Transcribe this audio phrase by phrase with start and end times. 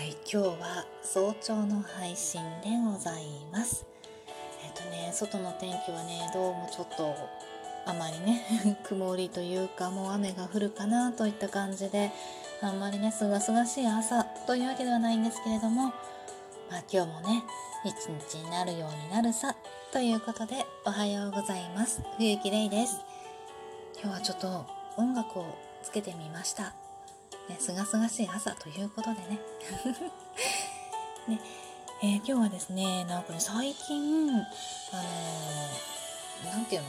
[0.00, 3.84] はい今日は早朝の配信でございます。
[4.64, 7.14] えっ、とね外の天気はねどうもちょっと
[7.84, 8.42] あまりね
[8.84, 12.10] 曇りというかもう雨が降るかなといった感じで
[12.62, 15.92] あんまりねすがすがしい朝というわけではないんですけれども
[16.70, 17.44] まあ今日もね
[17.84, 19.54] 一日になるようになるさ
[19.92, 22.00] ということでおはようございます。
[22.16, 23.02] 冬木玲です。
[24.02, 24.64] 今日はちょっと
[24.96, 25.44] 音楽を
[25.82, 26.79] つけてみました。
[27.50, 29.40] ね、すがすがしい朝ということでね。
[31.28, 31.40] ね
[32.02, 34.36] えー、今日はですね、なんかね、最近、あ
[36.44, 36.88] のー、ていうの？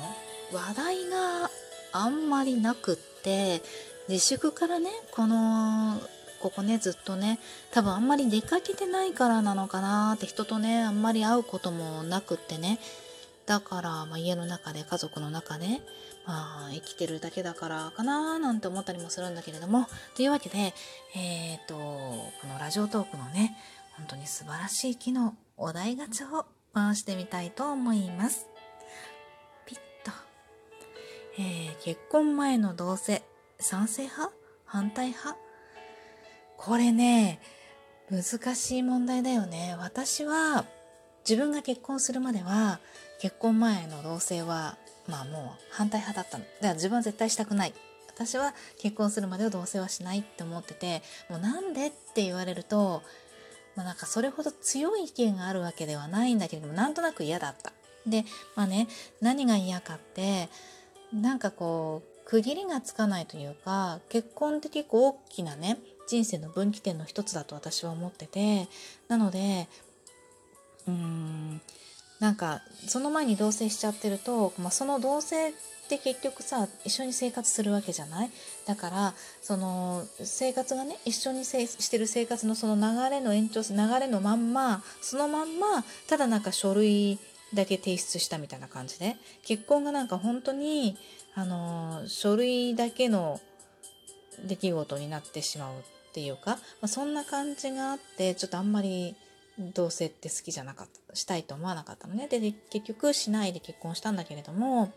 [0.54, 1.50] 話題が
[1.92, 3.62] あんまりなくって、
[4.08, 6.00] 自粛からね、この、
[6.40, 7.40] ここね、ずっとね、
[7.72, 12.80] 多分あんまり出かけてないからなのかなって人とね、あんまり会うこともなくってね、
[13.46, 15.82] だから、まあ、家の中で家族の中で、
[16.26, 20.74] まあ、生きてるだけだからかななんて思ったりもするんだけれどもというわけで、
[21.16, 23.58] えっ、ー、とこのラジオトークのね
[23.98, 28.48] 本当に素晴らしい機能お題ガチャを回してみたいと思います。
[29.66, 30.12] ピッと、
[31.40, 33.22] えー、結婚前の同棲
[33.60, 34.34] 賛成派？
[34.66, 35.38] 反対派？
[36.58, 37.42] これね
[38.10, 39.76] 難しい問題だよね。
[39.80, 40.66] 私は
[41.28, 42.80] 自分が結婚するまでは
[43.20, 44.78] 結婚前の同棲は
[45.12, 46.46] まあもう反対派だったの。
[46.46, 47.74] だから自分は絶対したくない。
[48.08, 53.04] 私は結婚するまでは同棲はしないって思ってて、もうなんでって言われると、
[53.76, 57.74] まあなんかそれほど強い意見があるわけではないんだけれども、なんとなく嫌だった。
[58.08, 58.88] で、まあね、
[59.22, 60.50] 何が嫌かって、
[61.14, 68.68] なんかこう、区切りがつかないというか、結婚って結構大きなね、人生の分岐点の一つだと私は思ってて、
[69.08, 69.68] なので、
[70.88, 71.62] うーん、
[72.22, 75.54] なんかその前に同棲しちゃってると、まあ、その同棲っ
[75.90, 78.32] て結局さ一緒に生活するわけじゃない？
[78.66, 87.20] だからその生活がね一緒にしてる生活のその流れの延長流れのまんまそのまんまただなんか書類
[87.54, 89.18] だけ提出したみたいな感じで。
[89.44, 90.98] 結婚がなんか本当に
[91.34, 93.42] あの書類だけの
[94.46, 99.16] 出来事になってしまうっていうか、まあ、そんな感じがあってちょっとあんまり
[99.58, 101.16] 同棲って好きじゃなかった。
[101.16, 102.28] したいと思わなかったのね。
[102.28, 102.40] で、
[102.70, 104.94] 結局しないで結婚したんだけれども、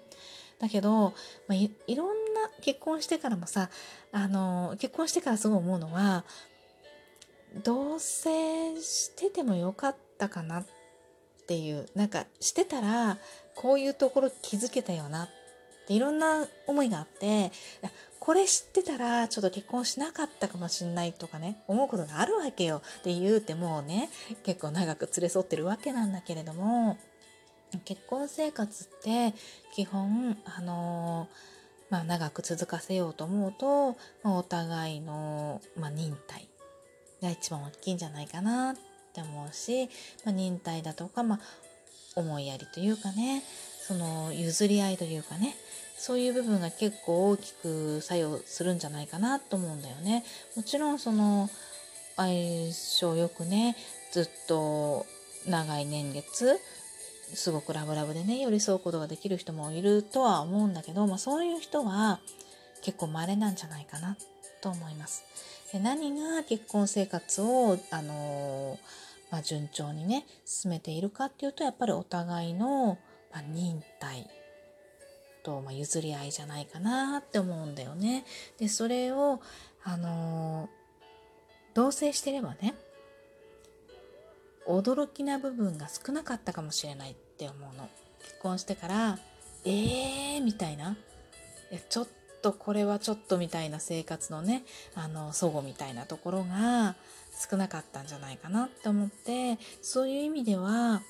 [0.58, 1.12] だけど、
[1.48, 3.70] まあ、いいろんな結婚してからもさ、
[4.12, 6.24] あの、結婚してからすごい思うのは、
[7.62, 10.66] 同棲しててもよかったかなっ
[11.46, 13.18] ていう、なんかしてたら、
[13.54, 15.28] こういうところ気づけたよなっ
[15.86, 17.52] ていろんな思いがあって、
[18.24, 22.80] これ知ってたらちょっと結婚しなかったかもしんないとかね思うことがあるわけよ。
[23.00, 24.08] って言うてもうね
[24.44, 26.96] 結構長く連れ添ってるわけなんだけれども
[27.84, 29.34] 結婚生活って
[29.74, 31.28] 基本あの
[31.90, 33.92] まあ、長く続かせようと思うと、
[34.22, 36.48] まあ、お互いの、まあ、忍耐
[37.22, 38.76] が一番大きいんじゃないかなっ
[39.12, 39.88] て思うし、
[40.24, 41.40] まあ、忍耐だとか、まあ、
[42.16, 43.42] 思いやりというかね。
[43.86, 45.54] その譲り合いというかね
[45.96, 50.24] そういう部分が結構大きく作用するんじゃないかなと思うんだよね。
[50.56, 51.48] もちろんその
[52.16, 53.76] 相性よくね
[54.12, 55.06] ずっと
[55.46, 56.58] 長い年月
[57.34, 62.20] すごくラブラブでね寄り添うことができる人もいるとは思うんだけど、まあ、そういう人は
[62.82, 64.16] 結構稀なんじゃないかな
[64.60, 65.24] と思います。
[65.72, 68.78] で何が結婚生活を、あの
[69.30, 72.98] まあ、順調にね進めているかっていうとやっぱりお互いの、
[73.34, 74.30] まあ、忍耐
[75.42, 78.24] と、まあ、譲り合いじゃないかなって思うんだよね。
[78.58, 79.40] で、それを、
[79.82, 80.68] あのー、
[81.74, 82.74] 同棲してればね、
[84.66, 87.88] 驚きな部分が少なかったかもしれないって思うの。
[88.20, 89.18] 結婚してから、
[89.64, 90.96] えーみたいな。
[91.88, 92.08] ちょっ
[92.40, 94.64] とこれはちょっとみたいな生活のね、
[94.94, 96.94] あの、祖母みたいなところが
[97.50, 101.02] 少なかったんじゃないかなって思って、そういう意味では、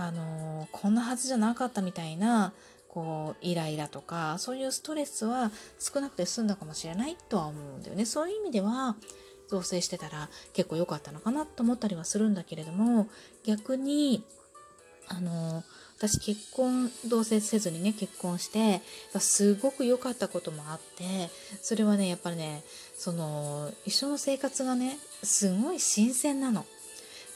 [0.00, 2.54] あのこんなはずじゃなかったみたいな
[2.88, 8.06] こうイライラとかそういうストレスは少なくて済んだかもしれないとは思うんだよね。
[8.06, 8.96] そういう意味では
[9.50, 13.08] 同棲してたら結構良かったのかなと思ったりはするんだけれども
[13.44, 14.24] 逆に
[15.08, 15.64] あの
[15.98, 18.80] 私結婚同棲せずにね結婚して
[19.18, 21.28] すごく良かったこともあって
[21.60, 22.62] それはねやっぱりね
[22.96, 26.64] その一緒の生活がねすごい新鮮なの。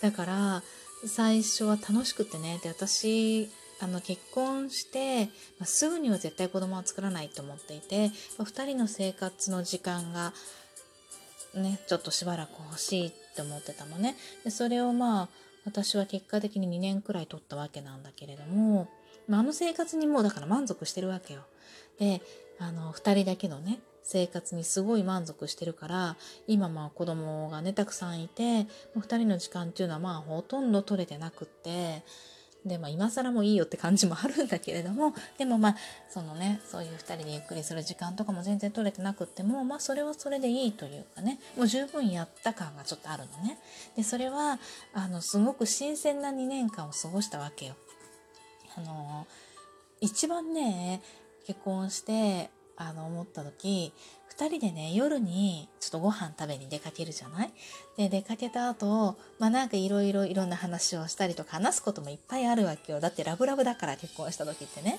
[0.00, 0.62] だから
[1.06, 2.60] 最初は楽しくてね。
[2.62, 3.48] で私
[3.80, 5.26] あの結婚して、
[5.58, 10.32] まあ、すぐには絶対子供は作らないと思っていて、まあ、2人の生活の時間が
[11.54, 14.16] ねちょっとしばらく欲しいって思ってたのね。
[14.44, 15.28] でそれをまあ
[15.64, 18.88] 私は結果的に2年くらい取ったわけなんだけれども、
[19.28, 21.42] まあ、あの生活にもうだから満足してるわけよ。
[21.98, 22.22] で
[22.58, 26.16] あの2人だけのね生活にすごい満足してるから
[26.46, 28.66] 今まあ子供がねたくさんいて
[28.96, 32.02] 2人の時間っていうのはまあほとんど取れてなくって
[32.66, 35.76] でまあ今更もいいよって感じもあるんだけれどもでもまあ
[36.08, 43.58] そのねそういう2人でゆっくりする時間とかも全然取れてなくってもまあそれはそれでいいというかねもう十分やった感がちょっとあるのね。
[43.96, 44.58] でそれは
[44.92, 47.74] あのすごく新鮮な2年間を過ごしたわけよ。
[48.76, 49.26] あの
[50.00, 51.02] 一番ね
[51.46, 53.92] 結婚してあの思った時
[54.36, 57.52] 2人でね夜にちょっとご飯食べに出かけるじゃない？
[57.96, 63.00] で出かけた後まあなんかいろいろいろんな話をしたりとか話すこともいっぱいあるわけよ。
[63.00, 64.98] だってラブラブだから結婚した時ってね。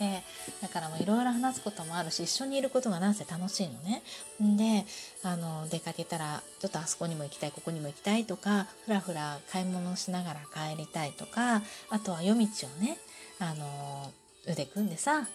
[0.00, 0.22] で
[0.60, 4.02] だからもういろいろ話すこともあるし一緒にいることがなんせ楽しいのね。
[4.40, 4.84] で
[5.22, 12.46] あの出かけたらちょっとあそこにも行きたいここにも行きたいとかふらふら買い物しながら帰りたいとかあとは夜道
[12.80, 12.96] をね
[13.38, 14.10] あの
[14.48, 15.28] 腕組んでさ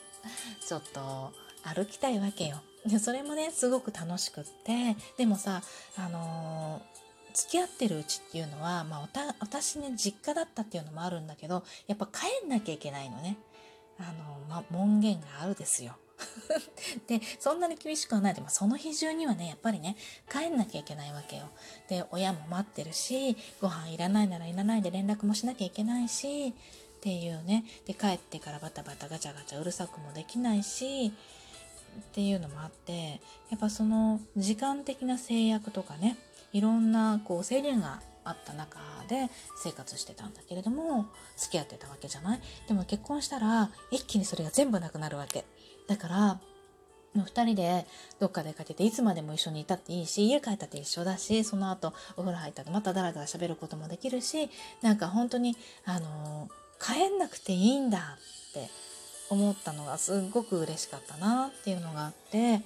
[0.68, 1.31] ちょっと
[1.74, 2.62] 歩きたいわけよ。
[2.86, 5.62] でそれもねすごく楽しくってでもさ
[5.98, 13.38] あのー、付き合ってるうちっていうのは、まあ、私ね実家だったっていうのもあるんだけどやっぱ帰んなきゃいけないのね。
[14.00, 15.98] あのま門限があるですよ。
[17.08, 19.96] でそんなに厳しくはないでもその日中にはねやっぱりね
[20.31, 21.50] 帰んなきゃいけないわけよ。
[21.90, 26.54] で親も待ってるしご飯いらないならいらないで連絡もしなきゃいけないしっ
[27.02, 31.14] ていうねで帰ってからバタバタガチャガチャうるさくもできないし
[32.00, 36.18] っていうのもあってやっぱその時間的な制約とかね
[36.54, 38.80] いろんなこう制限があった中
[39.10, 39.30] で
[39.64, 41.06] 生活してたんだけれども
[41.38, 42.42] 付き合ってたわけじゃない？
[42.68, 45.46] でも結婚したら一気にそれが全部なくなるわけ。
[45.88, 46.40] だから
[47.14, 47.88] もう2人で
[48.20, 54.50] どっか出かけていつまでも一緒にいたっていいし家帰ったって一緒だしその後お風呂入ったらまたダラダラ喋ることもできるし
[54.82, 55.56] なんか本当に
[55.86, 58.18] あの、帰んなくていいんだ
[58.52, 58.70] って
[59.30, 62.62] 思ったのがすっごく嬉しかったなっていうのがあって、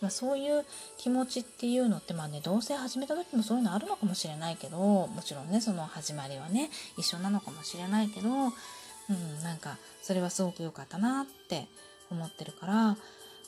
[0.00, 0.64] まあ、そういう
[0.98, 11.66] 気持ちっていうのってまあね同棲始めた時もそういうのあるのかもしれないけどもちろんねその始まりはね一緒なのかもしれないけど、うん、なんかそれはすごく良かったなって
[12.10, 12.96] 思ってるから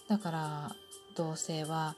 [0.09, 0.71] だから
[1.17, 1.95] 同棲は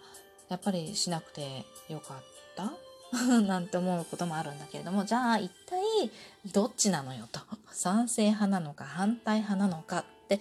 [0.49, 2.17] やっぱりしなくてよかっ
[2.57, 2.73] た？
[3.43, 6.11] なんて思うこともあるんだけれどもじゃあ一体
[6.53, 7.41] どっちなのよと。
[7.73, 10.05] 賛成派なのか反対派なのか
[10.35, 10.41] って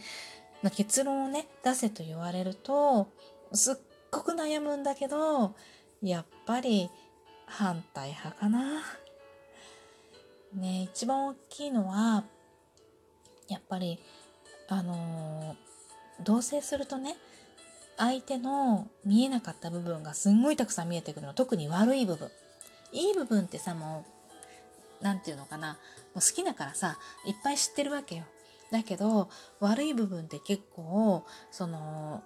[0.76, 3.08] 結論をね出せと言われると
[3.54, 3.76] すっ
[4.12, 5.56] ごく悩むんだけど
[6.02, 6.90] やっぱり
[7.46, 8.84] 反対派かな。
[10.54, 12.24] ね一番大きいのは
[13.48, 14.00] やっぱり
[14.68, 17.16] あのー、同棲するとね
[17.98, 21.34] 相手の見えなかった部分がすんごいたくさん見えてくるの。
[21.34, 22.30] 特に悪い部分。
[22.92, 24.06] いい部分ってさも
[25.02, 25.74] う何て言うのかな。
[25.74, 25.76] も
[26.16, 28.24] う好きだからさいっぱい知ってるわけよ。
[28.72, 29.30] だけど
[29.60, 32.24] 悪い部分って結構その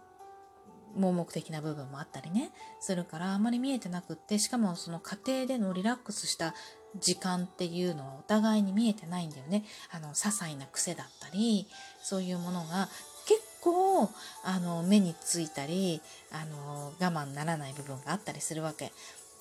[0.95, 6.53] 盲目的な部分もあったりねするからあまり見えてなくってしかもその家庭でのリラックスした
[6.99, 9.63] 時間っていうのはお互いに見えてないんだよね。
[9.91, 11.67] あの些細な癖だったり
[12.03, 12.87] そういうものが
[13.27, 14.09] 結構
[14.43, 16.01] あの目についたり
[16.31, 18.91] あの我慢ならない部分があったりするわけ。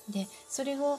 [0.08, 0.98] でそれを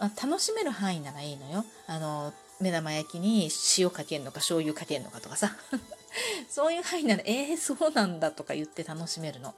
[0.00, 1.64] 楽しめる範囲ならいいのよ。
[1.86, 3.48] あの目玉焼きに
[3.78, 5.56] 塩かけるのか醤油かけるのかとかさ
[6.48, 9.54] そういう範囲ならえー、そうなんだとか言って楽しめるの。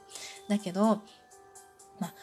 [0.47, 1.01] だけど
[1.99, 2.13] まあ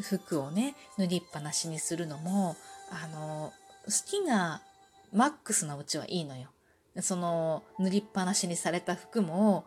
[0.00, 2.56] 服をね塗りっぱなしにするのも
[2.90, 3.52] あの
[3.84, 4.62] 好きが
[5.12, 6.50] マックスなうちはいいのよ。
[7.00, 9.66] その塗りっぱなしにされた服も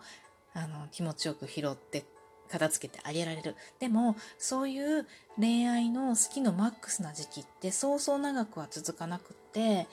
[0.53, 2.05] あの気持ちよく拾って
[2.49, 3.55] 片付けてあげられる。
[3.79, 9.87] でも、そういう恋愛の好きのマックスな時期ってそうそう長くは続かなくって、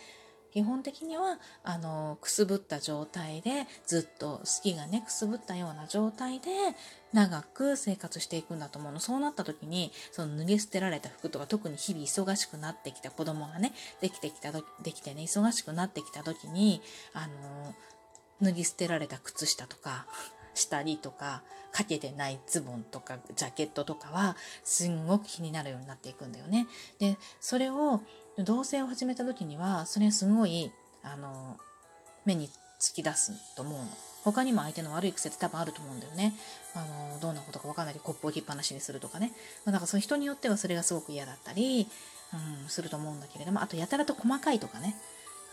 [0.57, 6.49] 基本的には、あの、くすぶった状態で、ずっと好きがね、くすぶったような状態で、
[7.13, 8.99] 長く生活していくんだと思うの。
[8.99, 16.81] そうなった時に、その脱ぎ捨てられた服とか、特に日々忙しくなってきた子供がね、できてきたできてね、忙しくなってきた時に、
[17.13, 17.75] あの、
[18.41, 20.07] 脱ぎ捨てられた靴下とか、
[20.57, 24.35] 下着とか、かけてないズボンとかジャケットとかは
[24.65, 26.67] すんごく気になるようになっていくんだよね。
[26.99, 28.01] で、それを
[28.39, 30.73] 同棲を始めた時にはそれすごい
[31.03, 31.59] あの
[32.25, 32.49] 目に
[32.81, 33.87] 突き出すと思うの。
[34.25, 36.35] 他にも相手の悪い癖って多分あると思うんだよね。
[36.75, 39.33] あの、どんなことかわかんないでコップを置きっぱなしにするとかね。
[39.65, 41.87] まあ、なんかその人によってはそれがすごく嫌だったり、
[42.33, 44.97] うん、すると思うんだけれども、あとやたらと細かいとかね。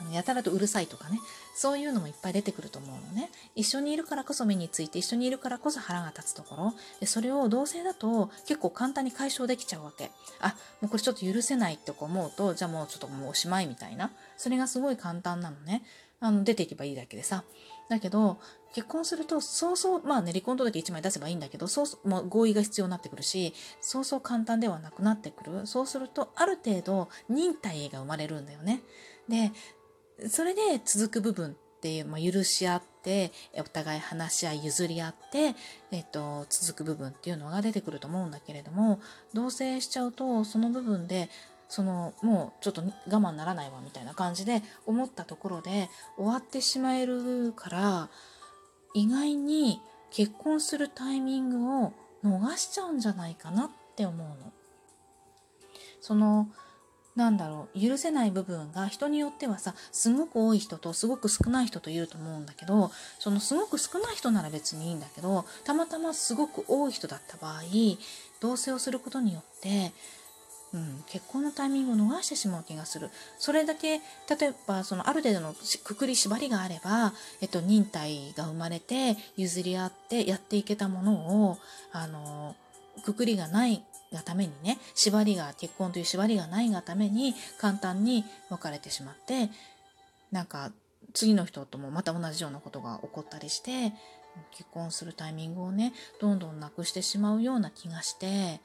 [0.04, 1.20] のやたらとうるさいとかね
[1.56, 3.30] そういうのもいっぱい出てくると思うのね。
[3.56, 6.74] 一緒にいるからこそ目について一緒にいるからこそ腹が立つところ。
[7.00, 10.12] でそれを同性だと結構簡単に解消できちゃうわけ。
[10.40, 14.12] あもうこれちょっと許せないって思うとじゃあもうちょっともうおしまいみたいな。
[14.38, 15.84] それがすごい簡単なのね。
[16.20, 17.44] あの出ていけばいいだけでさ。
[17.90, 18.40] だけど
[18.74, 25.68] 結婚するとそうそうまあね離婚届1枚出せばいいんだけどそうもう合意が必要になってくるしそうそう簡単ではなくなってくる。
[25.68, 28.82] そうするとある程度忍耐が生まれるんだよね。
[29.30, 29.52] で
[30.30, 35.56] それで続く部分っていう、まあ、許し合ってお互い話し合い譲り合って、
[35.92, 39.02] えっと、続く部分っていうのが出てくると思うんだけれども
[39.34, 41.30] 同棲しちゃうとその部分で
[41.68, 48.10] そのもうちょっと我慢ならないわみたいな感じで思ったところで終わってしまえるから
[48.94, 54.54] 意外に結婚するタイミングを逃しちゃうんじゃないかなって思うの。
[56.00, 56.48] その
[57.16, 67.62] なんだろう許せない部分が人によってはさすごく多い人とすごく少ない人といると思うんだけどそのすごく少ない人なら別にいいんだけどたまたますごく多い人だった場合
[68.40, 69.94] 同棲をすることによって
[70.74, 73.12] うん、結婚のタイミングを逃してしまう気がする。
[73.38, 74.02] それだけ、例
[74.42, 81.58] えば、そのある程度のくくり縛りがあれば、えっと、忍耐が生まれて、譲り合ってやっていけたものを、
[81.92, 82.56] あの、
[83.06, 89.50] くくりがないがためにね、縛りが、結婚という縛りがないがために、簡単に別れてしまって、
[90.32, 90.72] なんか、
[91.14, 93.94] 次の人ともまた同じようなことが起こったりして、
[94.52, 98.62] 結婚するタイミングをね、どんどんなくしてしまうような気がして、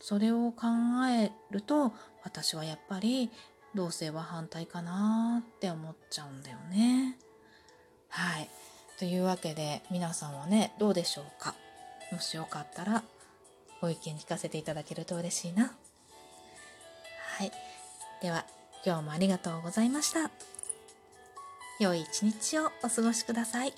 [0.00, 0.66] それを考
[1.10, 1.92] えると
[2.22, 3.30] 私はやっぱり
[3.74, 7.16] 同性は反対かなって思っちゃうんだよね。
[8.08, 8.48] はい。
[8.98, 11.54] というわけで皆さんはねどうでしょうか？
[12.12, 13.02] もしよかったら
[13.80, 15.72] ご意見聞かせていただけると嬉しいな。
[17.38, 17.52] はい。
[18.20, 18.44] では
[18.84, 20.30] 今日もありがとうございました。
[21.78, 23.72] 良い一日をお過ごしください。